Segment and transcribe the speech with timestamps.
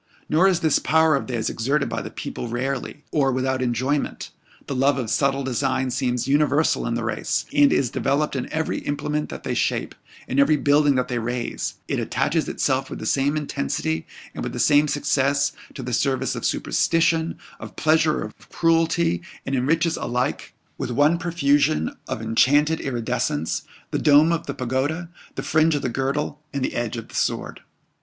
[0.27, 4.31] Nor is this power of theirs exerted by the people rarely, or without enjoyment;
[4.65, 8.79] the love of subtle design seems universal in the race, and is developed in every
[8.79, 9.93] implement that they shape,
[10.27, 14.53] and every building that they raise; it attaches itself with the same intensity, and with
[14.53, 19.97] the same success, to the service of superstition, of pleasure or of cruelty; and enriches
[19.97, 23.61] alike, with one profusion on enchanted iridescence,
[23.91, 27.13] the dome of the pagoda, the fringe of the girdle and the edge of the
[27.15, 27.61] sword.